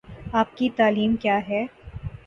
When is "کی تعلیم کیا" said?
0.57-1.39